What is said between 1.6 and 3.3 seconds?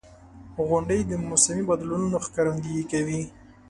بدلونونو ښکارندویي کوي.